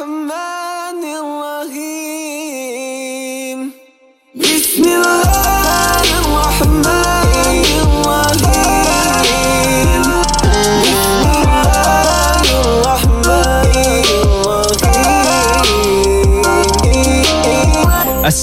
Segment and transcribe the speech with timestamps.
[0.00, 0.53] My.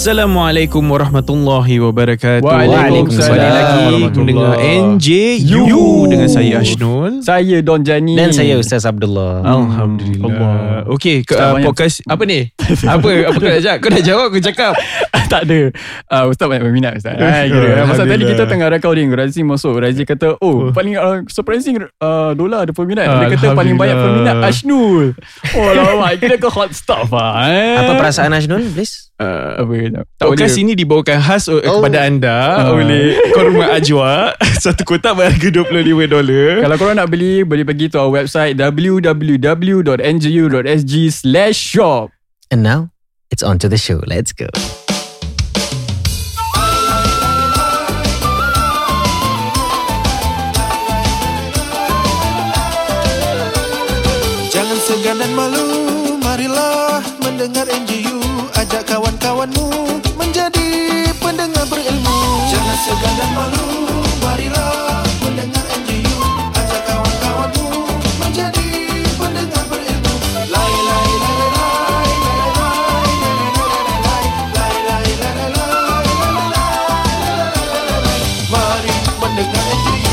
[0.01, 2.41] Assalamualaikum warahmatullahi wabarakatuh.
[2.41, 4.17] Waalaikumsalam Kembali lagi warahmatullahi.
[4.17, 4.53] mendengar
[4.97, 6.09] NJU You.
[6.09, 7.21] dengan saya Ashnul.
[7.21, 9.45] Saya Don Jani Dan saya Ustaz Abdullah.
[9.45, 10.25] Alhamdulillah.
[10.25, 10.89] Allah.
[10.89, 12.49] Okey, ke, uh, podcast apa ni?
[12.97, 13.77] apa apa kau nak jawab?
[13.77, 14.73] Kau nak jawab aku cakap.
[15.31, 15.71] Tak ada
[16.11, 17.87] uh, Ustaz banyak berminat Ustaz kira.
[17.87, 22.67] Masa tadi kita tengah recording Razi masuk Razi kata Oh paling uh, surprising uh, Dola
[22.67, 25.15] ada peminat Dia kata paling banyak peminat Ashnul
[25.55, 27.79] Oh lama Kira ke hot stuff lah eh.
[27.79, 29.07] Apa perasaan Ashnul, please?
[29.15, 31.59] Uh, Apa tak podcast boleh ini dibawakan khas oh.
[31.61, 31.83] Oh.
[31.83, 32.37] kepada anda
[32.71, 32.79] Oh.
[32.79, 34.31] oleh Korma Ajwa.
[34.63, 36.63] Satu kotak berharga $25.
[36.63, 39.83] Kalau korang nak beli Boleh pergi to our website www.ngu.sg
[41.09, 42.13] slash shop
[42.51, 42.91] And now,
[43.31, 44.03] it's on to the show.
[44.05, 44.51] Let's go.
[62.91, 63.71] Segan dan malu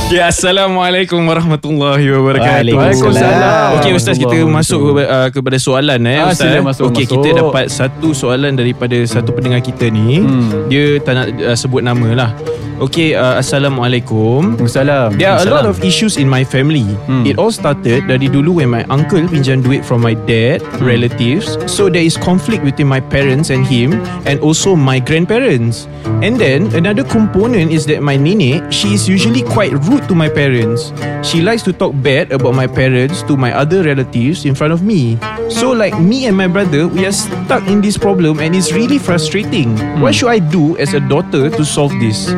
[0.09, 2.73] Ya, Assalamualaikum warahmatullahi wabarakatuh.
[2.73, 3.77] Waalaikumsalam.
[3.77, 6.65] Okey ustaz kita masuk ke, uh, kepada soalan eh ah, ustaz.
[6.65, 10.25] Ah, Okey kita dapat satu soalan daripada satu pendengar kita ni.
[10.25, 10.65] Hmm.
[10.73, 12.31] Dia tak nak uh, sebut nama lah.
[12.79, 14.55] Okey uh, Assalamualaikum.
[14.63, 16.87] Assalamualaikum There are a lot of issues in my family.
[17.11, 17.27] Hmm.
[17.27, 21.59] It all started dari dulu when my uncle pinjam duit from my dad, relatives.
[21.67, 23.99] So there is conflict between my parents and him
[24.31, 25.91] and also my grandparents.
[26.23, 30.31] And then another component is that my nene, she is usually quite rude to my
[30.31, 30.95] parents.
[31.27, 34.87] She likes to talk bad about my parents to my other relatives in front of
[34.87, 35.19] me.
[35.51, 39.03] So like me and my brother, we are stuck in this problem and it's really
[39.03, 39.75] frustrating.
[39.99, 42.31] What should I do as a daughter to solve this?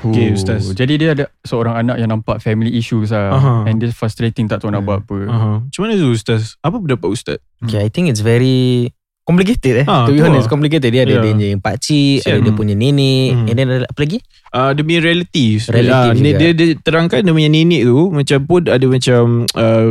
[0.00, 0.62] Okay, Ustaz.
[0.70, 3.34] Jadi dia ada seorang anak yang nampak family issues lah.
[3.34, 3.54] Aha.
[3.66, 5.18] And dia frustrating tak tahu nak buat apa.
[5.26, 5.56] Uh-huh.
[5.66, 6.54] Macam mana tu Ustaz?
[6.60, 7.38] Apa pendapat Ustaz?
[7.58, 8.90] Okay, I think it's very
[9.26, 9.86] complicated eh.
[9.86, 10.52] Ah, to be tu honest, lah.
[10.54, 10.88] complicated.
[10.88, 11.20] Dia ada Yeah.
[11.20, 13.44] dia punya pakcik, ada dia punya nenek, Hmm.
[13.44, 14.18] and then ada apa lagi?
[14.48, 15.62] Uh, dia punya relatives.
[15.68, 16.38] Relative Ah, juga.
[16.40, 19.20] dia, dia terangkan dia punya nenek tu macam pun ada macam
[19.52, 19.88] uh,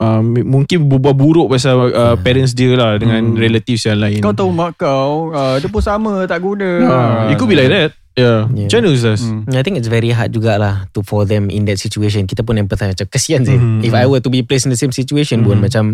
[0.00, 3.38] uh, mungkin berbuat buruk pasal uh, parents dia lah dengan Hmm.
[3.38, 4.18] relatives yang lain.
[4.18, 6.70] Kau tahu mak kau, uh, dia pun sama tak guna.
[6.82, 7.94] Ah, it could be like that.
[8.12, 8.50] Yeah.
[8.50, 8.66] Yeah.
[8.66, 9.20] Macam mana Ustaz?
[9.22, 9.46] Hmm.
[9.48, 12.24] I think it's very hard jugalah to for them in that situation.
[12.24, 13.54] Kita pun empathize macam kesian sih.
[13.54, 13.80] Mhm.
[13.80, 15.62] If I were to be placed in the same situation pun Mhm.
[15.62, 15.84] macam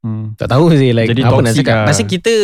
[0.00, 0.32] Hmm.
[0.34, 1.76] tak tahu sih like Jadi apa nak toxic cakap.
[1.76, 1.86] lah.
[1.86, 2.34] Pasal kita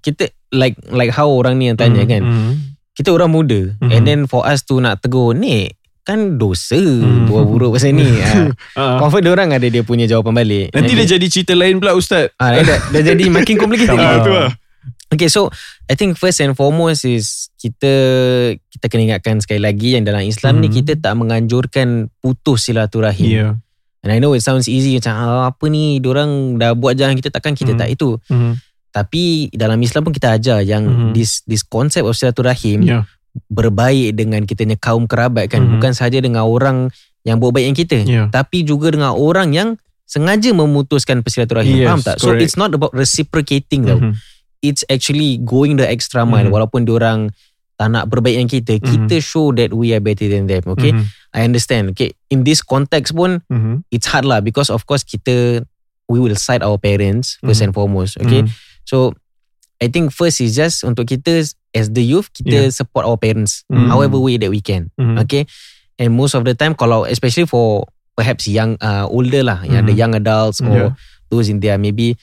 [0.00, 2.22] kita like like how orang ni yang tanya Hmm, kan.
[2.22, 2.52] hmm.
[2.92, 3.90] Kita orang muda Mhm.
[3.90, 5.70] and then for us to nak tegur ni
[6.02, 7.30] kan dosa Mhm.
[7.30, 8.02] buat buruk pasal ni.
[8.74, 8.98] Ah.
[8.98, 10.66] Confirm dia orang ada dia punya jawapan balik.
[10.72, 12.34] Nanti And dia jadi cerita lain pula Ustaz.
[12.34, 13.94] Ah, dah, dah jadi makin complicated.
[13.94, 14.50] Ah, tu lah.
[15.10, 15.50] Okay, so
[15.90, 17.90] I think first and foremost is kita
[18.70, 20.74] kita kena ingatkan sekali lagi yang dalam Islam ni Mhm.
[20.80, 23.26] kita tak menganjurkan putus silaturahim.
[23.26, 23.52] Yeah.
[24.00, 27.28] And I know it sounds easy macam ah, apa ni orang dah buat jalan kita
[27.28, 27.80] takkan kita Mhm.
[27.82, 28.16] tak itu.
[28.30, 28.52] Mhm.
[28.90, 31.10] Tapi dalam Islam pun kita ajar yang Mhm.
[31.10, 33.02] this this concept of silaturahim Yeah.
[33.50, 35.70] berbaik dengan kita punya kaum kerabat kan Mhm.
[35.78, 36.90] bukan sahaja dengan orang
[37.22, 38.26] yang buat baik yang kita Yeah.
[38.30, 39.68] tapi juga dengan orang yang
[40.06, 42.42] sengaja memutuskan persilaturahim Yes, faham tak so correct.
[42.42, 44.14] it's not about reciprocating tau Mhm.
[44.60, 46.54] It's actually going the extra mile Mhm.
[46.54, 47.32] walaupun diorang
[47.80, 48.84] tak nak berbaik dengan kita Mhm.
[49.08, 51.04] kita show that we are better than them okay Mhm.
[51.32, 53.88] I understand okay in this context pun Mhm.
[53.88, 55.64] it's hard lah because of course kita
[56.10, 57.70] we will side our parents first Mhm.
[57.70, 58.52] and foremost okay Mhm.
[58.84, 59.16] so
[59.80, 61.40] I think first is just untuk kita
[61.72, 62.74] as the youth kita Yeah.
[62.74, 63.88] support our parents Mhm.
[63.88, 65.16] however way that we can Mhm.
[65.16, 65.48] okay
[65.96, 69.96] and most of the time kalau especially for perhaps young uh, older lah yang ada
[69.96, 70.00] Mhm.
[70.04, 70.92] young adults or Yeah.
[71.32, 72.20] those in their maybe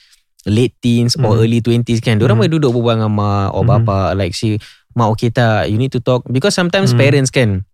[0.48, 1.42] late teens or Mhm.
[1.44, 2.42] early 20s kan diorang Mhm.
[2.48, 3.70] boleh duduk berbual dengan mak or Mhm.
[3.70, 4.56] bapa like si
[4.96, 7.00] mak okay tak you need to talk because sometimes Mhm.
[7.00, 7.68] parents kan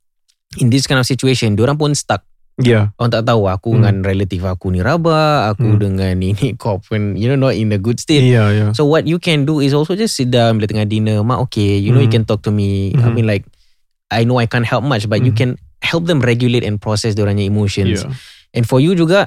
[0.58, 2.94] in this kind of situation diorang pun stuck Yeah.
[3.02, 3.78] orang tak tahu aku Mhm.
[3.82, 5.80] dengan relatif aku ni rabak aku Mhm.
[5.82, 8.70] dengan ini kau pun you know not in a good state Yeah, yeah.
[8.78, 11.26] So what you can do is also just sit down bila tengah dinner.
[11.26, 12.22] Mak okay, you know you Mhm.
[12.22, 12.94] can talk to me.
[12.94, 13.14] I Mhm.
[13.18, 13.46] mean like,
[14.14, 15.38] I know I can't help much but you Mhm.
[15.38, 15.50] can
[15.82, 18.06] help them regulate and process diorangnya emotions.
[18.06, 18.14] Yeah.
[18.54, 19.26] And for you juga,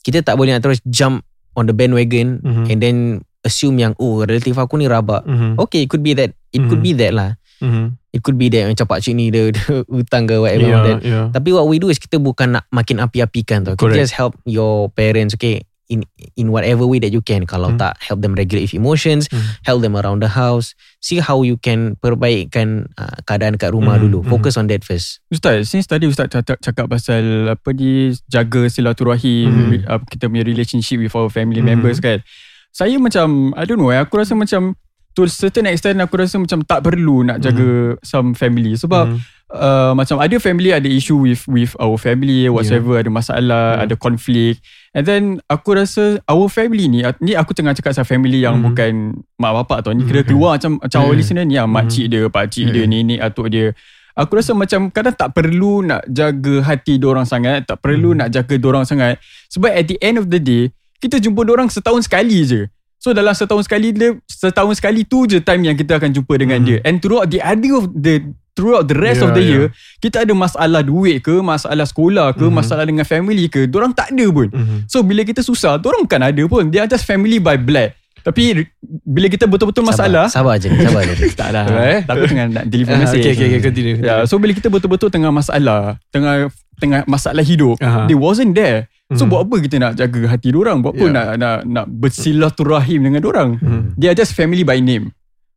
[0.00, 1.20] kita tak boleh nak terus jump
[1.54, 2.64] on the bandwagon Mhm.
[2.68, 2.96] and then
[3.42, 5.22] assume yang, oh relatif aku ni rabak.
[5.24, 5.60] Mhm.
[5.60, 6.32] Okay, it could be that.
[6.50, 6.86] It could Mhm.
[6.86, 7.30] be that lah.
[7.60, 7.96] Mhm.
[8.10, 10.98] It could be that macam pakcik ni dia, dia hutang ke whatever Yeah, that.
[11.02, 11.26] yeah.
[11.30, 13.74] Tapi what we do is kita bukan nak makin api-apikan tau.
[13.74, 15.34] Kita just help your parents.
[15.34, 16.00] Okay, in
[16.34, 17.44] in whatever way that you can.
[17.44, 17.80] Kalau Hmm.
[17.80, 19.44] tak help them regulate emotions, Hmm.
[19.62, 20.72] help them around the house.
[20.98, 24.18] See how you can perbaikkan uh, keadaan kat rumah Hmm, dulu.
[24.24, 24.30] hmm.
[24.30, 25.20] Focus on that first.
[25.28, 29.84] Ustaz, since tadi Ustaz cakap, cakap pasal apa ni jaga silaturahim, Hmm.
[29.84, 31.76] uh, kita punya relationship with our family Hmm.
[31.76, 32.24] members kan.
[32.70, 34.74] Saya macam I don't know, eh, aku rasa macam
[35.14, 39.18] to a certain extent aku rasa macam tak perlu nak jaga some family sebab Hmm.
[39.54, 43.84] Uh, macam ada family ada issue with with our family whatsoever ada masalah, Hmm.
[43.86, 44.58] ada konflik.
[44.94, 48.74] And then aku rasa our family ni ni aku tengah cakap pasal family yang Hmm.
[48.74, 48.92] bukan
[49.38, 49.94] mak bapak tau.
[49.94, 50.28] Ni kira Hmm.
[50.34, 51.06] keluar macam macam Hmm.
[51.08, 52.90] our listener ni ah, mak cik dia, pak cik dia, Hmm.
[52.90, 53.70] nenek atuk dia.
[54.14, 58.22] Aku rasa macam kadang tak perlu nak jaga hati orang sangat, tak perlu Hmm.
[58.22, 59.18] nak jaga orang sangat.
[59.50, 60.70] Sebab at the end of the day,
[61.02, 62.70] kita jumpa orang setahun sekali je.
[63.02, 66.62] So dalam setahun sekali dia setahun sekali tu je time yang kita akan jumpa dengan
[66.62, 66.66] Hmm.
[66.70, 66.78] dia.
[66.86, 68.22] And throughout the other of the
[68.54, 69.98] throughout the rest Yeah, of the year, yeah.
[69.98, 72.54] kita ada masalah duit ke, masalah sekolah ke, Mhm.
[72.54, 74.48] masalah dengan family ke, orang tak ada pun.
[74.48, 74.86] Mhm.
[74.86, 76.70] So bila kita susah, orang bukan ada pun.
[76.70, 77.90] Are just family by blood.
[78.24, 78.64] Tapi
[79.04, 81.14] bila kita betul-betul masalah, Sabar, sabar je, sabar je.
[81.40, 81.68] tak lah.
[81.84, 82.00] Eh?
[82.02, 83.20] Aku tengah nak deliver Ah, message.
[83.20, 83.96] okay, okay, okay, continue.
[84.00, 88.08] Ya, so bila kita betul-betul tengah masalah, tengah tengah masalah hidup, Aha.
[88.08, 88.88] they wasn't there.
[89.12, 89.30] So Mhm.
[89.30, 90.80] buat apa kita nak jaga hati orang?
[90.80, 91.12] Buat apa Yeah.
[91.12, 93.48] nak nak nak bersilaturahim dengan orang?
[93.60, 93.82] Mhm.
[93.94, 95.12] They are just family by name.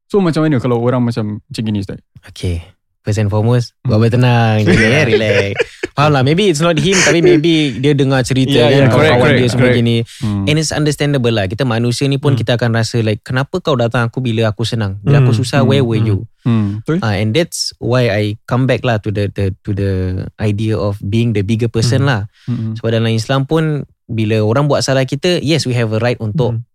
[0.08, 2.00] So macam mana kalau orang macam macam gini Ustaz?
[2.28, 2.64] Okay.
[3.08, 5.56] First and foremost, buat apa tenang je ya, relax.
[5.96, 9.24] Faham lah, maybe it's not him tapi maybe dia dengar cerita Yeah, kan yeah, kawan-kawan
[9.24, 9.80] correct, dia semua correct.
[9.80, 9.96] gini.
[10.20, 10.44] Hmm.
[10.44, 11.48] And it's understandable lah.
[11.48, 12.40] Kita manusia ni pun Hmm.
[12.44, 15.00] kita akan rasa like kenapa kau datang aku bila aku senang?
[15.00, 16.06] Bila aku Hmm, susah, hmm, where were hmm.
[16.06, 16.18] you?
[16.44, 16.84] Hmm.
[16.86, 19.92] Uh, and that's why I come back lah to the, the to the
[20.38, 22.10] idea of being the bigger person Hmm.
[22.12, 22.22] lah.
[22.44, 22.76] Hmm.
[22.76, 26.60] Sebab dalam Islam pun bila orang buat salah kita, yes we have a right untuk
[26.60, 26.67] Hmm.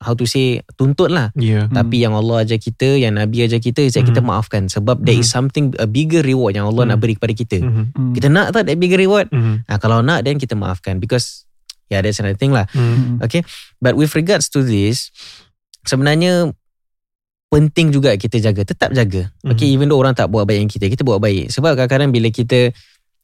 [0.00, 1.28] How to say tuntut lah.
[1.36, 1.68] Yeah.
[1.68, 1.76] Hmm.
[1.76, 5.14] Tapi yang Allah ajar kita, yang Nabi ajar kita is that kita maafkan sebab there
[5.14, 6.90] is something a bigger reward yang Allah Mhm.
[6.96, 7.58] nak beri kepada kita.
[7.60, 7.84] Mhm.
[7.92, 8.12] Hmm.
[8.16, 9.28] Kita nak tak that bigger reward?
[9.28, 9.68] Mhm.
[9.68, 11.44] Ah kalau nak then kita maafkan because
[11.92, 12.64] yeah that's another thing lah.
[12.72, 12.80] Mhm.
[12.80, 13.16] Hmm.
[13.20, 13.44] Okay.
[13.76, 15.12] But with regards to this
[15.84, 16.56] sebenarnya
[17.50, 19.26] penting juga kita jaga, tetap jaga.
[19.42, 19.74] Okay, Mhm.
[19.74, 21.50] even though orang tak buat baik yang kita, kita buat baik.
[21.50, 22.70] Sebab kadang-kadang bila kita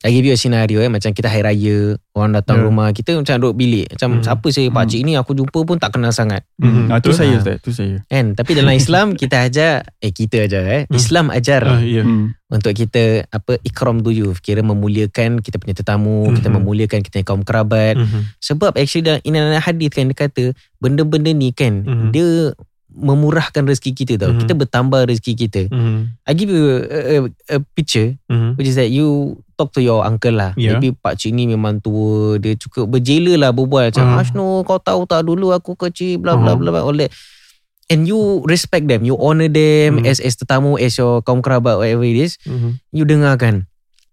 [0.06, 2.66] I give you a scenario eh macam kita hari raya, orang datang Yeah.
[2.70, 3.90] rumah, kita macam duduk bilik.
[3.90, 4.22] Macam Mhm.
[4.22, 4.90] siapa sih pak Mhm.
[4.94, 6.46] cik ni aku jumpa pun tak kenal sangat.
[6.62, 6.86] Mhm.
[6.88, 7.18] Ah, tu Betul.
[7.18, 7.36] saya.
[7.42, 7.96] Ustaz, tu saya.
[8.06, 8.32] Kan?
[8.32, 10.82] Tapi dalam Islam kita ajar eh kita ajar eh.
[10.86, 10.94] Hmm.
[10.94, 12.06] Islam ajar Ah, yeah.
[12.06, 12.38] Hmm.
[12.46, 16.54] untuk kita apa ikram duyuf, kira memuliakan kita punya tetamu, kita Mhm.
[16.62, 17.98] memuliakan kita punya kaum kerabat.
[17.98, 18.38] Mhm.
[18.38, 22.08] Sebab actually dalam in another hadis kan dia kata benda-benda ni kan Mhm.
[22.14, 22.54] dia
[22.96, 24.32] memurahkan rezeki kita tau.
[24.32, 24.40] Mhm.
[24.40, 25.62] Kita bertambah rezeki kita.
[25.68, 26.16] Mhm.
[26.24, 27.16] I give you a, a,
[27.52, 28.56] a picture Mhm.
[28.56, 30.52] which is that you talk to your uncle lah.
[30.54, 30.76] Yeah.
[30.76, 34.20] Maybe pak cik ni memang tua, dia cukup berjela lah berbual macam Ah.
[34.20, 37.08] Ashno kau tahu tak dulu aku kecil bla bla bla bla all that.
[37.86, 40.10] And you respect them, you honor them Hmm.
[40.10, 42.36] as as tetamu, as your kaum kerabat whatever it is.
[42.44, 42.82] Mhm.
[42.90, 43.64] You dengarkan.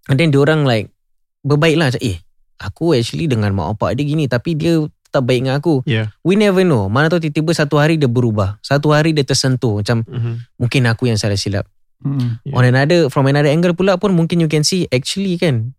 [0.07, 0.93] And then diorang like
[1.41, 2.21] berbaik lah macam eh
[2.57, 5.81] aku actually dengan mak bapak dia gini tapi dia tetap baik dengan aku.
[5.83, 6.13] Yeah.
[6.21, 6.87] We never know.
[6.87, 8.61] Mana tahu tiba-tiba satu hari dia berubah.
[8.61, 10.33] Satu hari dia tersentuh macam Mhm.
[10.57, 11.65] mungkin aku yang salah silap.
[12.03, 12.37] Hmm.
[12.43, 12.55] Yeah.
[12.59, 15.71] On another from another angle pula pun mungkin you can see actually kan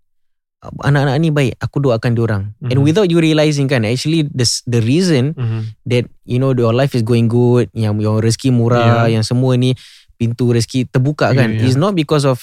[0.64, 2.42] anak-anak ni baik aku doakan diorang.
[2.56, 2.70] Mm-hmm.
[2.72, 2.86] And Mhm.
[2.88, 5.60] without you realizing kan actually the the reason Mhm.
[5.84, 9.20] that you know your life is going good, yang your rezeki murah, Yeah.
[9.20, 9.76] yang semua ni
[10.16, 12.40] pintu rezeki terbuka kan Yeah, is not because of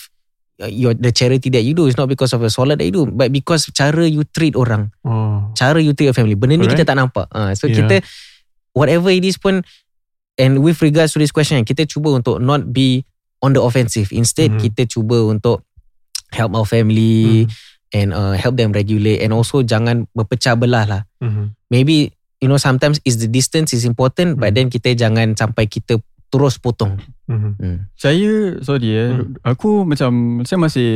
[0.61, 2.93] uh, your the charity that you do, it's not because of the solat that you
[2.93, 5.49] do, but because cara you treat orang, Oh.
[5.57, 6.37] cara you treat your family.
[6.37, 7.25] Benda ni kita tak nampak.
[7.33, 7.81] Uh, so Yeah.
[7.81, 8.05] kita
[8.77, 9.65] whatever it is pun
[10.37, 13.01] and with regards to this question kita cuba untuk not be
[13.41, 14.09] on the offensive.
[14.09, 14.61] Instead Mhm.
[14.61, 15.65] kita cuba untuk
[16.31, 17.49] help our family Mhm.
[17.91, 21.01] and uh, help them regulate and also jangan berpecah belah lah.
[21.19, 21.57] Mhm.
[21.67, 24.55] Maybe you know sometimes is the distance is important but Hmm.
[24.55, 25.99] then kita jangan sampai kita
[26.31, 26.95] terus potong.
[27.27, 27.51] Mhm.
[27.59, 27.77] Hmm.
[27.93, 29.35] Saya sorry eh Hmm.
[29.43, 30.89] Aku macam Saya masih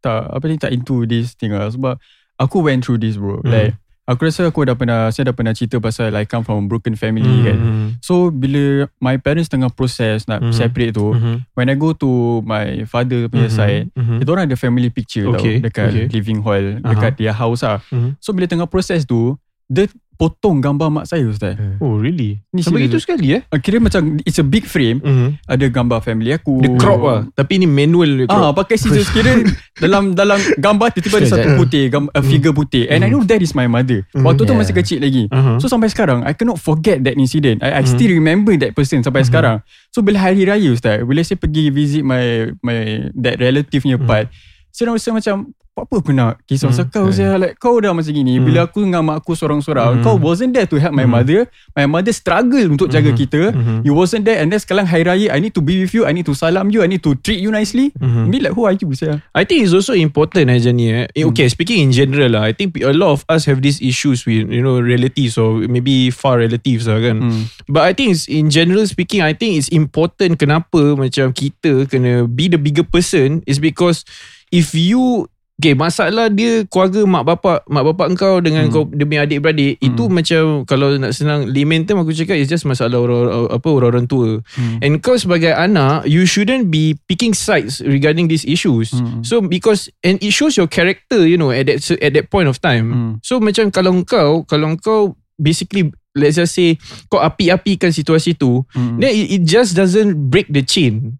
[0.00, 2.00] Tak Apa ni tak into this thing lah Sebab
[2.36, 3.48] Aku went through this bro Hmm.
[3.48, 3.72] Like
[4.04, 6.92] Aku rasa aku dah pernah Saya dah pernah cerita pasal I come from a broken
[6.92, 7.44] family Mhm.
[7.44, 7.58] kan
[8.04, 10.52] So bila My parents tengah proses Nak Hmm.
[10.52, 11.48] separate tu Mhm.
[11.56, 12.10] When I go to
[12.44, 13.56] My father punya Mhm.
[13.56, 14.16] side Mhm.
[14.20, 16.06] Kita orang ada family picture Okay, tau Dekat okay.
[16.12, 18.20] living hall Dekat dia house lah Mhm.
[18.20, 22.38] So bila tengah proses tu Dia potong gambar mak saya Ustaz Oh really?
[22.50, 23.42] Ni Sampai itu sekali eh?
[23.58, 25.28] Kira macam It's a big frame Mhm.
[25.44, 29.10] Ada gambar family aku Dia crop lah Tapi ni manual dia Ah, crop pakai scissors
[29.10, 29.34] kira
[29.84, 31.58] dalam dalam gambar tiba-tiba ada satu Sekejap.
[31.58, 32.86] putih, gam, a figure putih.
[32.86, 34.06] And I know that is my mother.
[34.10, 34.22] Mm.
[34.22, 34.60] Waktu tu Yeah.
[34.62, 35.26] masih kecil lagi.
[35.26, 35.58] uh-huh.
[35.58, 37.58] So sampai sekarang I cannot forget that incident.
[37.58, 37.90] I, I Mm.
[37.90, 39.28] still remember that person sampai Mhm.
[39.28, 39.56] sekarang.
[39.90, 42.22] So bila hari raya ustaz, bila saya pergi visit my
[42.60, 42.78] my
[43.16, 44.06] that relative punya Mm.
[44.06, 44.30] part,
[44.74, 46.94] Saya rasa macam apa aku nak kisah pasal Hmm.
[46.94, 48.46] kau saya like kau dah macam gini Hmm.
[48.46, 50.04] bila aku dengan mak aku seorang-seorang Hmm.
[50.06, 51.18] kau wasn't there to help my Hmm.
[51.18, 53.18] mother my mother struggle untuk jaga Hmm.
[53.18, 53.82] kita Mhm.
[53.82, 56.14] you wasn't there and then sekarang hari raya I need to be with you I
[56.14, 58.30] need to salam you I need to treat you nicely Mhm.
[58.30, 60.86] be like who are you saya I think it's also important eh, Jani.
[60.94, 61.06] Eh.
[61.10, 64.22] Eh, Okay, speaking in general lah, I think a lot of us have these issues
[64.22, 67.18] with you know relatives or maybe far relatives lah kan.
[67.18, 67.42] Hmm.
[67.66, 72.30] But I think it's, in general speaking, I think it's important kenapa macam kita kena
[72.30, 74.06] be the bigger person is because
[74.54, 78.74] if you Okay, masalah dia keluarga mak bapak mak bapak engkau dengan Hmm.
[78.74, 79.86] kau dia punya adik-beradik Hmm.
[79.86, 84.10] itu macam kalau nak senang layman term aku cakap it's just masalah orang apa orang-orang
[84.10, 84.42] tua.
[84.58, 84.82] Hmm.
[84.82, 88.90] And kau sebagai anak, you shouldn't be picking sides regarding these issues.
[88.98, 89.22] Hmm.
[89.22, 92.58] So because and it shows your character, you know, at that at that point of
[92.58, 92.86] time.
[92.90, 93.12] Hmm.
[93.22, 98.98] So macam kalau kau kalau kau basically let's just say kau api-apikan situasi tu, Hmm.
[98.98, 101.14] then it, it just doesn't break the chain.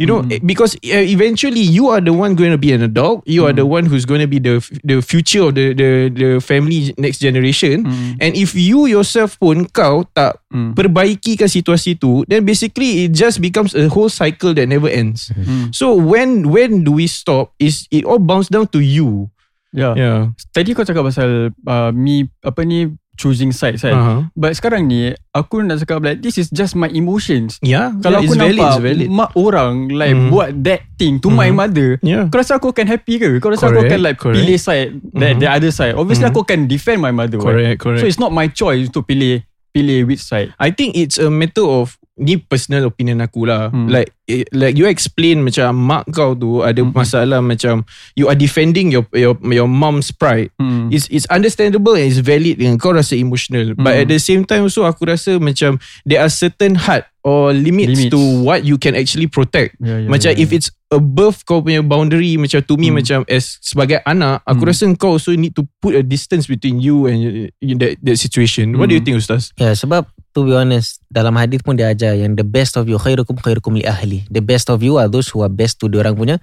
[0.00, 0.40] You know, Mm.
[0.48, 3.20] because uh, eventually you are the one going to be an adult.
[3.28, 3.60] You are Mm.
[3.60, 7.20] the one who's going to be the the future of the the the family next
[7.20, 7.84] generation.
[7.84, 8.16] Hmm.
[8.16, 10.72] And if you yourself pun kau tak Hmm.
[10.72, 15.28] perbaikikan situasi tu, then basically it just becomes a whole cycle that never ends.
[15.36, 15.68] Hmm.
[15.76, 17.52] So when when do we stop?
[17.60, 19.28] Is it all bounce down to you?
[19.76, 19.94] Yeah.
[19.94, 20.18] Yeah.
[20.50, 22.88] Tadi kau cakap pasal uh, me apa ni
[23.20, 23.92] choosing sides kan.
[23.92, 24.20] Uh-huh.
[24.32, 27.60] But sekarang ni aku nak cakap like this is just my emotions.
[27.60, 27.92] Yeah.
[28.00, 29.08] Kalau yeah, aku valid, nampak valid.
[29.12, 30.28] mak orang like Mhm.
[30.32, 31.56] buat that thing to my Mhm.
[31.60, 32.24] mother, Yeah.
[32.32, 33.28] kau rasa aku akan happy ke?
[33.36, 34.36] Kau rasa aku Correct, akan like correct.
[34.40, 35.40] pilih side that Mhm.
[35.44, 35.92] the other side?
[35.92, 36.32] Obviously Mhm.
[36.32, 37.36] aku akan defend my mother.
[37.36, 37.76] right?
[37.76, 38.00] Correct, correct.
[38.00, 40.50] So it's not my choice to pilih pilih which side.
[40.56, 43.72] I think it's a matter of ni personal opinion aku lah.
[43.72, 43.88] Hmm.
[43.88, 46.92] Like eh, like you explain macam mak kau tu ada Mhm.
[46.92, 50.52] masalah macam you are defending your your your mom's pride.
[50.60, 50.92] Hmm.
[50.92, 53.72] It's it's understandable and it's valid and kau rasa emotional.
[53.72, 54.00] But Hmm.
[54.04, 58.12] at the same time also aku rasa macam there are certain had or limits, Limits.
[58.12, 59.76] to what you can actually protect.
[59.76, 63.00] Yeah, yeah, macam yeah, if it's above kau punya boundary macam to me Hmm.
[63.00, 64.68] macam as sebagai anak aku Hmm.
[64.68, 68.76] rasa kau also need to put a distance between you and uh, that that situation.
[68.76, 69.16] What do you Hmm.
[69.16, 69.52] think Ustaz?
[69.56, 72.96] Ya sebab to be honest dalam hadis pun dia ajar yang the best of you
[72.96, 74.22] khairukum khairukum li ahli.
[74.30, 76.38] The best of you are those who are best to diorang punya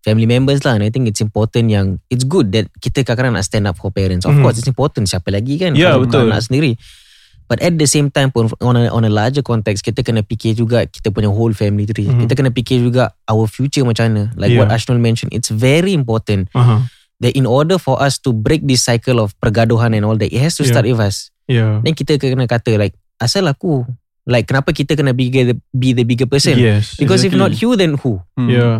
[0.00, 0.78] family members lah.
[0.78, 3.90] And I think it's important yang it's good that kita kadang-kadang nak stand up for
[3.90, 4.22] parents.
[4.24, 4.42] Of Mhm.
[4.42, 6.30] course it's important siapa lagi kan kalau betul.
[6.30, 6.78] anak sendiri.
[7.46, 10.58] But at the same time pun on a, on a larger context kita kena fikir
[10.58, 12.10] juga kita punya whole family tree.
[12.10, 12.26] Mhm.
[12.26, 14.22] Kita kena fikir juga our future macam mana.
[14.34, 14.66] Like Yeah.
[14.66, 16.82] what Ashnul mentioned it's very important Uh-huh.
[17.22, 20.42] that in order for us to break this cycle of pergaduhan and all that it
[20.42, 20.74] has to Yeah.
[20.74, 21.30] start with us.
[21.46, 21.78] Yeah.
[21.86, 23.84] Then kita kena kata like asal aku
[24.26, 26.58] like kenapa kita kena be the, be the bigger person?
[26.58, 26.98] Yes.
[26.98, 27.62] Because if not exactly.
[27.62, 28.20] you then who?
[28.36, 28.50] Hmm.
[28.50, 28.76] Yeah.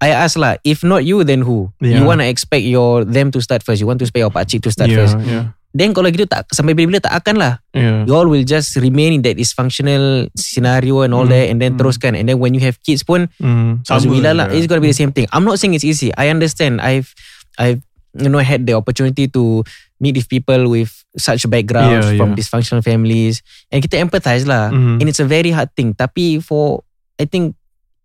[0.00, 1.72] I ask lah if not you then who?
[1.80, 2.00] Yeah.
[2.00, 3.80] You want to expect your them to start first.
[3.80, 5.16] You want to expect your pakcik to start yeah, first.
[5.24, 5.52] Yeah.
[5.70, 7.52] Then kalau gitu tak sampai bila-bila tak akan lah.
[7.70, 8.02] Yeah.
[8.08, 11.76] You all will just remain in that dysfunctional scenario and all Mm, that and then
[11.76, 11.78] mm.
[11.78, 13.84] teruskan and then when you have kids pun Mm.
[13.86, 14.56] Alhamdulillah lah yeah.
[14.58, 17.12] It's gonna be the same thing I'm not saying it's easy I understand I've
[17.60, 17.84] I've
[18.16, 19.62] you know had the opportunity to
[20.00, 22.38] meet with people with such backgrounds Yeah, from yeah.
[22.42, 24.98] dysfunctional families and kita empathize lah Mhm.
[24.98, 26.82] and it's a very hard thing tapi for
[27.20, 27.54] I think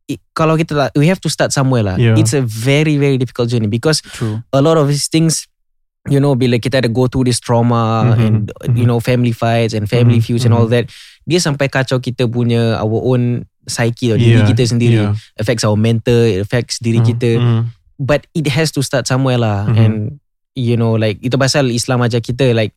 [0.06, 2.14] it, kalau kita lah, we have to start somewhere lah Yeah.
[2.20, 4.46] it's a very very difficult journey because True.
[4.54, 5.50] a lot of these things
[6.06, 8.36] you know bila kita ada go through this trauma Mhm, and
[8.78, 8.94] you mhm.
[8.94, 10.74] know family fights and family Mhm, feuds and all mhm.
[10.78, 10.86] that
[11.26, 15.18] dia sampai kacau kita punya our own psyche tau, diri Yeah, kita sendiri yeah.
[15.42, 17.62] affects our mental it affects diri Mm, kita mm.
[17.98, 19.78] But it has to start somewhere lah Mhm.
[19.78, 19.96] and
[20.56, 22.76] you know like itu pasal Islam ajar kita like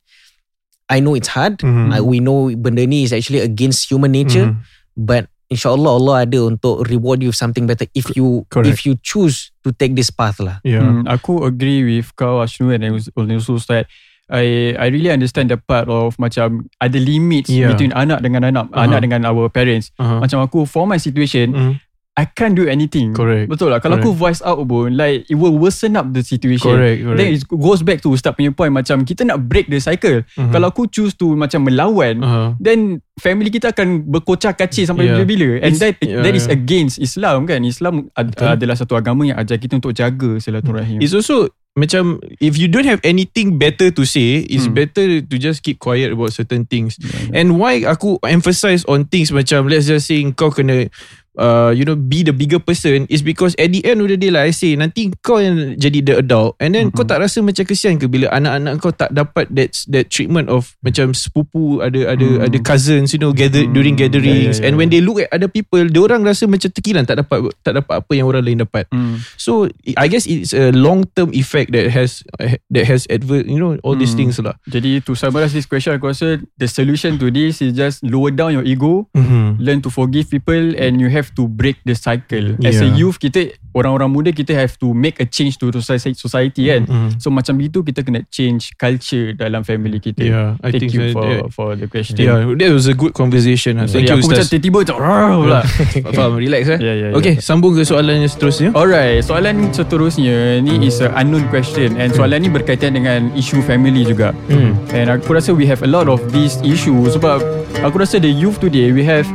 [0.88, 1.92] I know it's hard Mhm.
[1.92, 4.62] I, we know benda ni is actually against human nature Mhm.
[4.96, 8.68] but insyaallah Allah ada untuk reward you with something better if you Correct.
[8.68, 10.84] if you choose to take this path lah Yeah.
[10.84, 13.88] Hmm, aku agree with kau Ashnu and also Ustaz.
[14.28, 17.72] I I really understand the part of macam ada limits Yeah.
[17.72, 18.84] between anak dengan anak, Uh-huh.
[18.84, 19.88] anak dengan our parents.
[19.96, 20.20] Uh-huh.
[20.20, 21.72] Macam aku for my situation, Mm.
[22.18, 23.14] I can't do anything.
[23.14, 23.46] Correct.
[23.46, 23.78] Betul lah.
[23.78, 26.66] Kalau aku voice out pun, like it will worsen up the situation.
[26.74, 27.14] Correct, correct.
[27.14, 30.26] Then it goes back to Ustaz punya point macam kita nak break the cycle.
[30.34, 30.50] Mhm.
[30.50, 32.48] Kalau aku choose to macam melawan, Uh-huh.
[32.58, 35.22] then family kita akan berkocak kacir sampai Yeah.
[35.22, 36.58] bila-bila and It's- that yeah, that is yeah.
[36.58, 38.50] against Islam kan Islam ad, Betul.
[38.50, 42.86] adalah satu agama yang ajar kita untuk jaga silaturahim It's also macam if you don't
[42.86, 44.74] have anything better to say, it's Hmm.
[44.74, 46.98] better to just keep quiet about certain things.
[46.98, 47.38] Yeah.
[47.38, 50.90] And why aku emphasize on things macam let's just say kau kena
[51.38, 54.28] uh, you know be the bigger person is because at the end of the day
[54.28, 56.94] like I say nanti kau yang jadi the adult and then Mhm.
[56.94, 60.74] kau tak rasa macam kesian ke bila anak-anak kau tak dapat that that treatment of
[60.82, 62.44] macam sepupu ada ada Hmm.
[62.44, 63.72] ada cousins you know gather Hmm.
[63.72, 64.80] during gatherings Yeah, yeah, and yeah.
[64.80, 67.94] when they look at other people dia orang rasa macam terkilan tak dapat tak dapat
[68.02, 69.22] apa yang orang lain dapat Hmm.
[69.38, 72.26] So I guess it's a long term effect that has
[72.68, 74.26] that has adverse you know all these Hmm.
[74.26, 74.58] things lah.
[74.66, 78.50] Jadi to summarize this question aku rasa the solution to this is just lower down
[78.50, 79.60] your ego Mm-hmm.
[79.60, 82.56] learn to forgive people and you have have to break the cycle.
[82.64, 82.96] As a Yeah.
[82.96, 86.88] youth, kita orang-orang muda kita have to make a change to society, society kan.
[86.88, 87.08] Mm.
[87.20, 90.24] So macam itu kita kena change culture dalam family kita.
[90.24, 92.16] Yeah, I Thank think you that- for that- for the question.
[92.16, 93.76] Yeah, that was a good conversation.
[93.84, 95.60] Thank yeah, you, aku macam tiba-tiba macam "Rah," pula.
[96.16, 96.78] Faham, relax eh.
[96.80, 97.44] Yeah, yeah, Okay, yeah.
[97.44, 98.70] sambung ke soalan yang seterusnya.
[98.72, 104.02] Alright, soalan seterusnya ni is a unknown question and soalan ni berkaitan dengan isu family
[104.02, 104.32] juga.
[104.48, 104.74] Hmm.
[104.90, 107.42] And aku rasa we have a lot of these issues sebab
[107.82, 109.26] aku rasa the youth today we have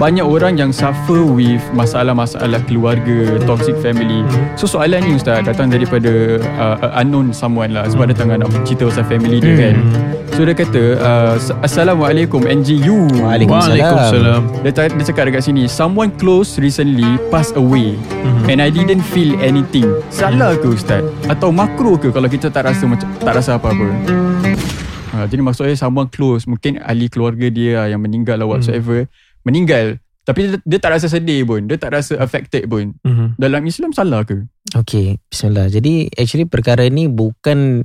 [0.00, 4.24] banyak orang yang suffer with masalah-masalah keluarga, toxic family.
[4.56, 8.48] So soalan ni ustaz datang daripada uh, a unknown someone lah sebab dia tengah nak
[8.64, 9.76] cerita pasal family dia kan.
[10.32, 13.12] So dia kata uh, Assalamualaikum NGU.
[13.20, 13.76] Waalaikumsalam.
[13.76, 14.42] Waalaikumsalam.
[14.64, 17.98] Dia, ta- dia cakap dekat sini Someone close recently passed away
[18.48, 21.02] And I didn't feel anything Salah ke Ustaz?
[21.26, 23.90] Atau makruh ke Kalau kita tak rasa macam Tak rasa apa-apa
[25.12, 29.10] ha, Jadi maksudnya Someone close Mungkin ahli keluarga dia lah Yang meninggal lah whatsoever
[29.42, 33.40] Meninggal Tapi dia, dia tak rasa sedih pun Dia tak rasa affected pun Mhm.
[33.40, 34.44] Dalam Islam salah ke?
[34.70, 35.66] Okay, bismillah.
[35.66, 37.82] Jadi actually perkara ni bukan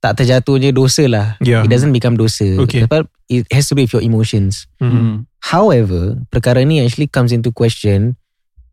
[0.00, 1.36] tak terjatuhnya dosa lah.
[1.40, 1.64] Yeah.
[1.64, 2.44] It doesn't become dosa.
[2.60, 2.84] Okay.
[2.84, 4.64] Sebab it has to do with your emotions.
[4.78, 4.88] Mhm.
[4.88, 5.14] Hmm.
[5.42, 8.16] However, perkara ni actually comes into question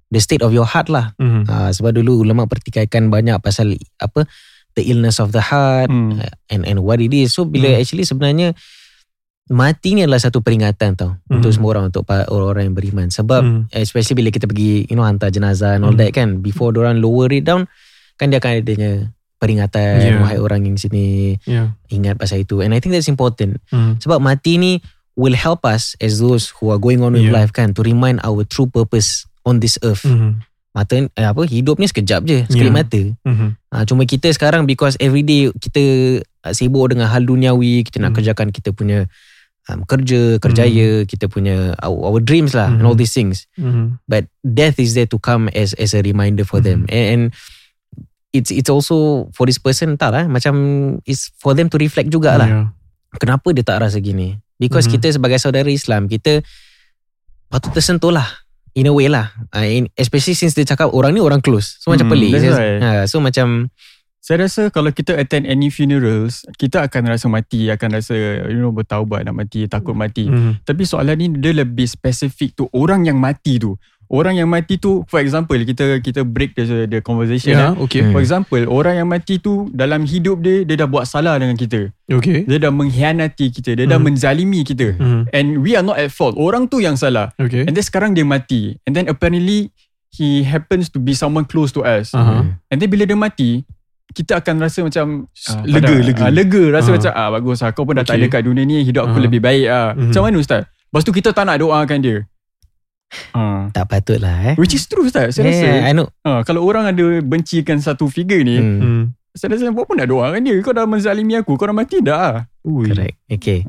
[0.08, 1.12] the state of your heart lah.
[1.20, 1.48] Mhm.
[1.48, 4.28] Uh, sebab dulu ulama pertikaikan banyak pasal apa
[4.76, 7.32] the illness of the heart uh, and and what it is.
[7.32, 7.80] So bila Hmm.
[7.80, 8.56] actually sebenarnya
[9.52, 11.44] mati ni adalah satu peringatan tau Hmm.
[11.44, 13.08] untuk semua orang untuk orang-orang yang beriman.
[13.12, 13.62] Sebab Hmm.
[13.76, 16.00] especially bila kita pergi you know hantar jenazah and all Hmm.
[16.00, 17.68] that kan before orang lower it down
[18.16, 20.22] kan dia akan adanya peringatan Yeah.
[20.22, 21.74] wahai orang yang sini Yeah.
[21.90, 23.98] ingat pasal itu and I think that's important Mhm.
[24.00, 24.80] sebab mati ni
[25.18, 27.36] will help us as those who are going on with Yeah.
[27.36, 30.46] life kan to remind our true purpose on this earth Mhm.
[30.72, 32.78] mata eh, apa hidup ni sekejap je sekelip Yeah.
[32.80, 33.48] mata Mhm.
[33.74, 35.84] ha, cuma kita sekarang because every day kita
[36.46, 38.18] uh, sibuk dengan hal duniawi kita nak Hmm.
[38.22, 39.10] kerjakan kita punya
[39.68, 42.88] um, kerja kerjaya kita punya our, our dreams lah and Hmm.
[42.88, 44.02] all these things Mhm.
[44.08, 46.94] but death is there to come as as a reminder for them Mhm.
[46.94, 47.24] and, and
[48.32, 50.56] it's it's also for this person tak lah macam
[51.04, 52.66] it's for them to reflect jugalah Yeah.
[53.20, 54.98] kenapa dia tak rasa gini because Mhm.
[54.98, 56.40] kita sebagai saudara Islam kita
[57.52, 58.24] patut tersentuh lah
[58.72, 61.92] in a way lah uh, in, especially since dia cakap orang ni orang close so
[61.92, 62.80] macam Hmm, pelik right.
[62.80, 63.68] ha, so macam
[64.22, 68.14] Saya rasa kalau kita attend any funerals Kita akan rasa mati Akan rasa
[68.46, 70.62] You know bertaubat nak mati Takut mati Mhm.
[70.62, 73.74] Tapi soalan ni dia lebih spesifik tu orang yang mati tu.
[74.06, 77.80] Orang yang mati tu for example kita kita break the, the conversation Yeah, yeah.
[77.80, 78.04] okay.
[78.04, 78.12] Hmm.
[78.12, 81.90] For example orang yang mati tu dalam hidup dia dia dah buat salah dengan kita.
[82.12, 82.44] Okay.
[82.44, 84.12] Dia dah mengkhianati kita, dia dah Hmm.
[84.12, 85.00] menzalimi kita.
[85.00, 85.32] Mhm.
[85.32, 86.36] And we are not at fault.
[86.36, 87.32] Orang tu yang salah.
[87.40, 87.64] Okay.
[87.64, 88.76] And then sekarang dia mati.
[88.84, 89.72] And then apparently
[90.12, 92.12] he happens to be someone close to us.
[92.12, 92.52] Aha.
[92.68, 93.64] And then bila dia mati
[94.12, 96.22] kita akan rasa macam ah, Lega, pada- lega.
[96.22, 96.94] ah, lega rasa Ah.
[96.94, 98.28] macam ah bagus lah kau pun dah tak Okay.
[98.28, 99.24] ada kat dunia ni hidup aku Ah.
[99.24, 99.88] lebih baik ah.
[99.92, 100.10] Mhm.
[100.10, 100.62] Macam mana ustaz?
[100.68, 102.18] Lepas tu kita tak nak doakan dia.
[103.32, 103.68] Ah.
[103.72, 105.36] tak patut lah eh Which is true ustaz.
[105.36, 109.04] Saya rasa yeah, I know ah, kalau orang ada bencikan satu figure ni, hmm, Hmm.
[109.32, 110.56] saya rasa buat pun nak doakan dia.
[110.60, 112.48] Kau dah menzalimi aku, kau dah mati dah.
[112.62, 112.88] Ui.
[112.88, 113.66] correct okay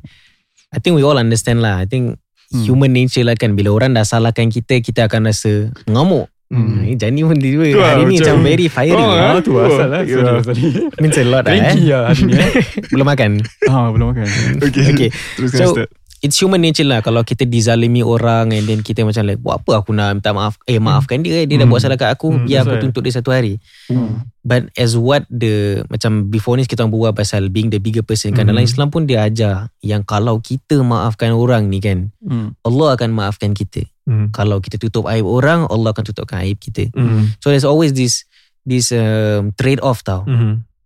[0.68, 2.60] I think we all understand lah I think Hmm.
[2.62, 6.84] human nature lah kan bila orang dah salahkan kita kita akan rasa mengamuk Hmm.
[6.84, 6.92] Hmm.
[6.94, 9.52] Jani pun tiba Tu lah, Hari ni macam- macam very fiery Oh, Ah, ah, tu
[9.56, 9.88] asal lah.
[9.88, 10.00] lah.
[10.04, 10.40] Sorry, Yeah.
[10.44, 10.64] sorry.
[11.00, 12.34] Means a lot lah eh lah hari ni.
[12.36, 12.50] eh.
[12.92, 13.30] Belum makan
[13.64, 14.26] ah, belum makan.
[14.60, 14.84] Okay.
[14.92, 15.88] Okay Teruskan So Ustaz.
[16.22, 19.82] It's human nature lah Kalau kita dizalimi orang And then kita macam like Buat apa
[19.82, 21.44] aku nak minta maaf Eh maafkan dia eh.
[21.44, 21.74] Dia dah Hmm.
[21.74, 22.82] buat salah kat aku Hmm, Biar that's aku right.
[22.86, 24.22] tuntut dia satu hari Hmm.
[24.40, 28.30] But as what the Macam before ni kita orang berbual pasal Being the bigger person
[28.30, 28.54] kan Hmm.
[28.54, 32.54] Dalam Islam pun dia ajar Yang kalau kita maafkan orang ni kan Hmm.
[32.62, 34.30] Allah akan maafkan kita Hmm.
[34.30, 37.34] Kalau kita tutup aib orang Allah akan tutupkan aib kita Hmm.
[37.38, 38.24] So there's always this
[38.62, 40.22] This um, trade off tau.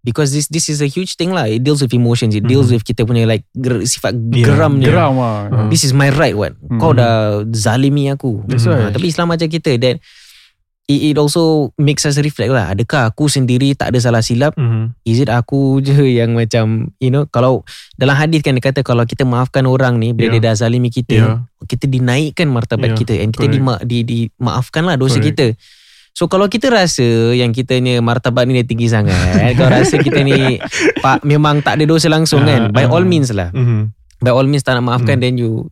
[0.06, 2.78] Because this this is a huge thing lah It deals with emotions It deals Mhm.
[2.78, 5.36] with kita punya like ger, Sifat Yeah, geramnya Geram lah.
[5.50, 5.66] Ah.
[5.66, 6.96] This is my right what Kau Mhm.
[6.96, 7.14] dah
[7.50, 8.94] zalimi aku That's Ah, right.
[8.94, 9.98] Tapi Islam ajar kita That
[10.86, 14.94] it, it also Makes us reflect lah Adakah aku sendiri Tak ada salah silap Mhm.
[15.02, 16.64] Is it aku je Yang macam
[16.96, 20.38] You know Kalau Dalam hadis kan dia kata Kalau kita maafkan orang ni Bila Yeah.
[20.38, 21.36] dia dah zalimi kita Yeah.
[21.58, 23.58] Kita dinaikkan martabat Yeah, kita And kita correct.
[23.58, 25.34] dima, di, dimaafkan lah dosa Correct.
[25.34, 25.46] kita
[26.16, 29.12] So kalau kita rasa Yang kita ni Martabat ni dah tinggi sangat
[29.52, 30.56] Kau rasa kita ni
[31.04, 32.90] pak, Memang tak ada dosa langsung kan Ah, By ah.
[32.90, 33.92] all means lah Mhm.
[34.16, 35.22] By all means tak nak maafkan Hmm.
[35.22, 35.68] Then you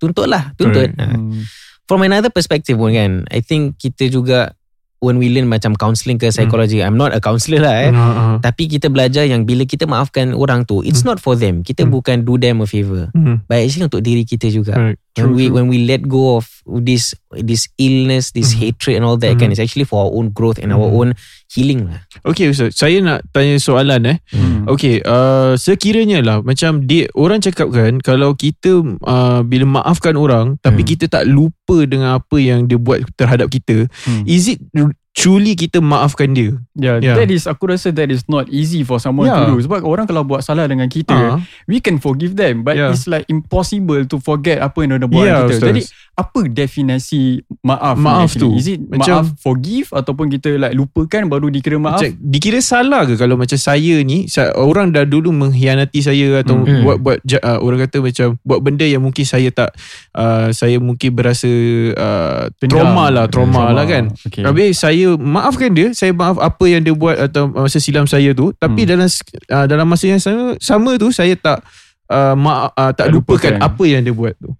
[0.00, 0.96] Tuntut lah Tuntut.
[0.96, 1.12] Ah.
[1.12, 1.44] Hmm.
[1.84, 4.56] From another perspective pun kan I think kita juga
[5.02, 8.34] When we learn macam counselling ke psychology I'm not a counsellor lah eh Ah, ah.
[8.40, 11.92] Tapi kita belajar yang Bila kita maafkan orang tu It's not for them Kita Hmm.
[11.92, 13.44] bukan do them a favour Mhm.
[13.44, 14.72] But actually untuk diri kita juga
[15.12, 15.28] Correct.
[15.28, 19.36] when we when we let go of this this illness, this hatred and all that
[19.36, 21.12] kan, it's actually for our own growth and our own
[21.52, 22.00] healing lah.
[22.24, 24.64] Okay Ustaz Saya nak tanya soalan eh Hmm.
[24.64, 30.56] Okay uh, Sekiranya lah Macam dia Orang cakap kan Kalau kita uh, Bila maafkan orang
[30.64, 30.88] Tapi Hmm.
[30.96, 34.24] kita tak lupa Dengan apa yang dia buat Terhadap kita Hmm.
[34.24, 34.64] Is it
[35.12, 37.20] Truly kita maafkan dia Yeah, Yeah.
[37.20, 39.44] that is aku rasa that is not easy for someone Yeah.
[39.44, 39.60] to do.
[39.60, 41.36] Sebab orang kalau buat salah dengan kita, Ah.
[41.68, 42.88] we can forgive them, but Yeah.
[42.88, 45.52] it's like impossible to forget apa yang dia buat Yeah, dengan kita.
[45.52, 45.68] Ustaz.
[45.68, 47.22] Jadi apa definisi
[47.60, 47.96] maaf?
[47.96, 48.40] Maaf actually?
[48.40, 48.48] tu.
[48.56, 52.00] Is it Macam- maaf forgive ataupun kita like lupakan baru dikira maaf?
[52.00, 54.24] Macam dikira salah ke kalau macam saya ni
[54.56, 56.88] orang dah dulu mengkhianati saya atau Hmm.
[56.88, 59.76] buat buat uh, orang kata macam buat benda yang mungkin saya tak
[60.16, 61.52] uh, saya mungkin berasa
[61.92, 64.08] uh, trauma lah trauma, lah kan.
[64.24, 64.40] Okay.
[64.40, 68.50] Habis saya maafkan dia, saya maaf apa yang dia buat atau masa silam saya tu,
[68.52, 68.90] tapi Hmm.
[68.90, 69.08] dalam
[69.48, 71.62] uh, dalam masa yang sama sama tu saya tak
[72.06, 73.68] uh, ma- uh, tak Tak lupakan lupakan.
[73.68, 74.50] apa yang dia buat tu.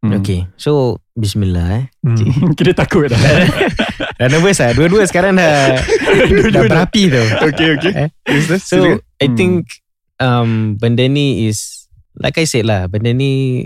[0.00, 0.12] Hmm.
[0.14, 1.84] Okay, so Bismillah eh.
[2.00, 2.52] Hmm.
[2.58, 3.16] Kita takut dah.
[4.18, 4.72] Dah nervous lah.
[4.72, 5.76] Dua-dua sekarang dah
[6.48, 7.20] dah berapi tu.
[7.42, 7.92] okay, okay.
[7.98, 8.08] Eh?
[8.58, 9.00] So silakan.
[9.16, 9.34] I Hmm.
[9.34, 9.52] think
[10.18, 13.64] um, benda ni is like I said lah, benda ni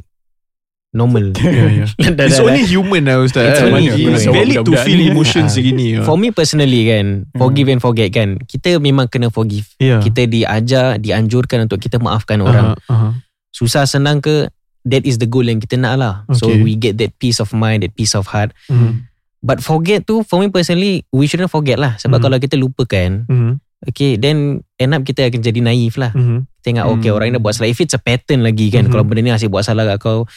[0.92, 1.30] normal.
[1.40, 2.10] Yeah, yeah.
[2.12, 3.46] Dah- It's dah- only human lah Ustaz.
[3.46, 4.20] It's Eh, only It's human.
[4.34, 6.02] valid to feel emotions segini.
[6.02, 9.70] For me personally kan, forgive and forget kan, kita memang kena forgive.
[9.78, 9.98] yeah.
[9.98, 12.74] Kita diajar, dianjurkan untuk kita maafkan orang.
[12.76, 13.12] Uh-huh, uh-huh.
[13.50, 14.46] Susah senang ke,
[14.82, 16.14] that is the goal yang kita nak lah.
[16.32, 16.60] So Okay.
[16.60, 18.50] we get that peace of mind, that peace of heart.
[18.66, 19.06] Mhm.
[19.40, 21.96] But forget tu, for me personally, we shouldn't forget lah.
[21.96, 22.24] Sebab Mhm.
[22.24, 23.52] kalau kita lupakan, Mhm.
[23.86, 26.12] okay, then end up kita akan jadi naif lah.
[26.12, 26.44] Mhm.
[26.56, 27.16] Kita ingat, okay, Hmm.
[27.16, 27.68] orang ni dah buat salah.
[27.68, 28.90] If it's a pattern lagi kan, Mhm.
[28.90, 30.28] kalau benda ni asyik buat salah kat kau,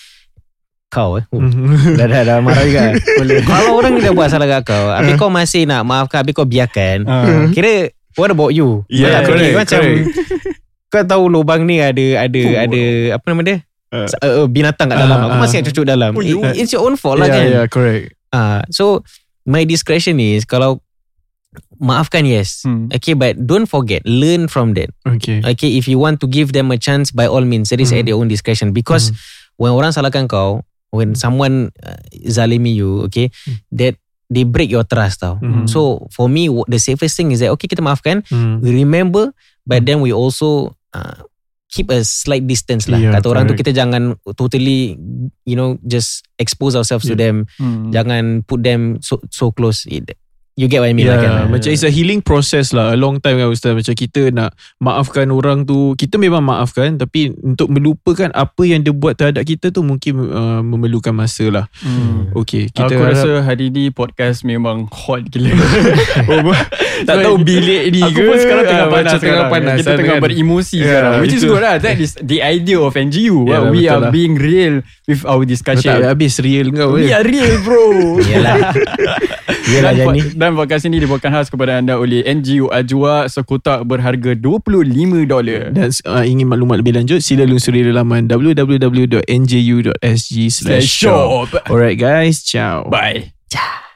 [0.94, 1.26] kau eh.
[1.28, 1.74] Oh, Mhm.
[2.00, 2.94] dah, dah, dah marah juga.
[3.50, 7.04] kalau orang dah buat salah kat kau, habis kau masih nak maafkan, habis kau biarkan,
[7.04, 7.50] Ah.
[7.50, 8.86] kira what about you?
[8.88, 9.82] Yeah, Kau tak fikir correct, Macam
[10.94, 12.62] kau tahu lubang ni ada ada Oh.
[12.62, 12.82] ada
[13.18, 13.58] apa nama dia?
[13.90, 14.06] Uh.
[14.16, 15.18] Uh, uh, binatang kat dalam.
[15.18, 15.42] Ah, Aku ah.
[15.42, 16.12] masih nak cucuk dalam.
[16.14, 17.46] Oh, you- It- It's your own fault lah yeah, kan.
[17.48, 18.14] yeah, correct.
[18.30, 19.02] Ah, so
[19.44, 20.82] my discretion is kalau
[21.78, 22.64] maafkan yes.
[22.64, 22.90] Hmm.
[22.90, 24.90] Okay, but don't forget, learn from that.
[25.04, 25.42] Okay.
[25.44, 28.00] Okay, if you want to give them a chance, by all means, that is Mhm.
[28.00, 28.72] at their own discretion.
[28.72, 29.14] Because
[29.56, 31.98] when orang salahkan kau, when someone uh,
[32.30, 33.34] zalimi you, okay,
[33.74, 33.98] that
[34.30, 35.42] they break your trust tau.
[35.42, 35.66] Mhm.
[35.66, 38.62] So for me, the safest thing is that okay, kita maafkan, Mhm.
[38.62, 39.34] we remember,
[39.66, 41.26] but then we also uh,
[41.74, 43.02] keep a slight distance lah.
[43.02, 43.66] Yeah, Kata orang tu correct.
[43.66, 44.94] kita jangan totally,
[45.44, 47.22] you know, just expose ourselves to Yeah.
[47.34, 47.36] them.
[47.58, 47.90] Hmm.
[47.90, 49.90] Jangan put them so so close.
[49.90, 50.14] It,
[50.56, 51.50] you get what I mean Yeah, lah kan?
[51.50, 55.28] macam it's a healing process lah A long time kan Ustaz Macam kita nak Maafkan
[55.28, 59.82] orang tu Kita memang maafkan Tapi Untuk melupakan Apa yang dia buat terhadap kita tu
[59.82, 62.30] Mungkin uh, Memerlukan masa lah Hmm.
[62.36, 65.50] Okay kita Aku harap- rasa hari ni podcast memang hot gila.
[67.04, 69.84] Tak tahu bilik ni Aku ke pun sekarang tengah ah, panas macam tengah panas Kita
[69.84, 70.24] kan, tengah kan?
[70.24, 71.50] beremosi Ya, sekarang Which is itu.
[71.50, 74.12] good lah That is the idea of NGU Ya, well, We are lah.
[74.12, 77.18] being real With our Kau discussion tak habis real kau We eh.
[77.18, 78.58] are real bro Yelah.
[79.68, 80.22] Yelah dan, Jani.
[80.36, 85.72] dan podcast ini dibawakan khas kepada anda oleh NGU Ajwa sekotak berharga $25 dolar.
[85.72, 89.22] Dan uh, ingin maklumat lebih lanjut Sila lungsuri laman www.nju.sg
[90.52, 91.70] slash shop shop.
[91.70, 93.34] Alright guys Ciao Bye.
[93.52, 93.93] Ciao.